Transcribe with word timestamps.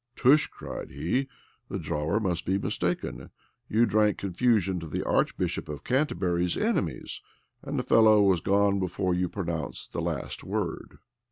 "Tush!" 0.15 0.47
cried 0.47 0.89
he, 0.89 1.27
"the 1.69 1.77
drawer 1.77 2.19
must 2.19 2.43
be 2.43 2.57
mistaken: 2.57 3.29
you 3.69 3.85
drank 3.85 4.17
confusion 4.17 4.79
to 4.79 4.87
the 4.87 5.03
archbishop 5.03 5.69
of 5.69 5.83
Canterbury's 5.83 6.57
enemies 6.57 7.21
and 7.61 7.77
the 7.77 7.83
fellow 7.83 8.23
was 8.23 8.39
gone 8.41 8.79
before 8.79 9.13
you 9.13 9.29
pronounced 9.29 9.93
the 9.93 10.01
last 10.01 10.43
word." 10.43 10.97